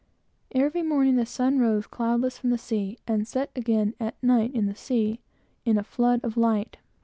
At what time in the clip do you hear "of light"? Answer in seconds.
6.23-6.77